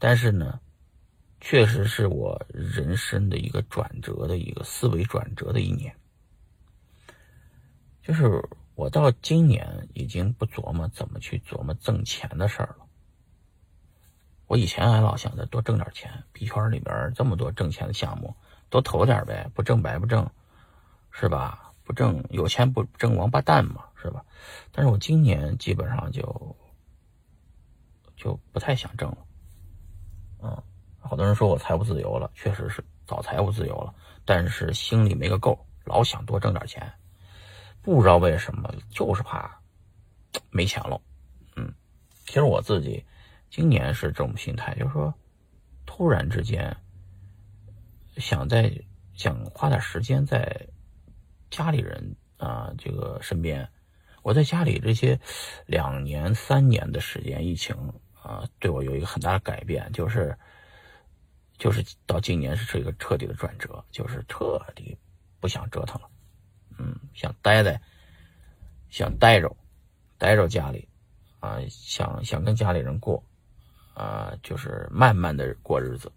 [0.00, 0.58] 但是呢，
[1.40, 5.94] 确实是我人生的一个转折的一个思维转折的一年。
[8.02, 8.42] 就是
[8.74, 12.86] 我到今年已经不琢磨怎么去琢磨挣钱的事儿了。
[14.46, 18.34] 我以前还老想着多挣点钱，币圈里边这么多挣钱的项目，
[18.68, 20.28] 多投点呗，不挣白不挣，
[21.12, 21.72] 是吧？
[21.84, 24.24] 不挣有钱不挣王八蛋嘛，是吧？
[24.72, 26.56] 但是我今年基本上就
[28.16, 29.18] 就不太想挣了。
[30.42, 30.62] 嗯，
[30.98, 33.94] 好多人说我财务自由了，确实是早财务自由了，
[34.24, 36.92] 但是心里没个够，老想多挣点钱。
[37.82, 39.60] 不知道为什么，就是怕
[40.50, 41.00] 没钱了。
[41.56, 41.72] 嗯，
[42.26, 43.04] 其实我自己
[43.50, 45.12] 今年是这种心态，就是说，
[45.86, 46.76] 突然之间
[48.16, 48.70] 想在
[49.14, 50.68] 想花点时间在
[51.50, 53.68] 家里人啊这个身边。
[54.22, 55.18] 我在家里这些
[55.64, 57.74] 两年三年的时间，疫情
[58.30, 60.36] 啊对我有一个很大的改变，就是
[61.58, 64.96] 就是到今年是一个彻底的转折，就是彻底
[65.40, 66.08] 不想折腾了。
[66.78, 67.80] 嗯，想待在，
[68.88, 69.54] 想待着，
[70.16, 70.88] 待着家里，
[71.40, 73.22] 啊，想想跟家里人过，
[73.94, 76.10] 啊，就是慢慢的过日子，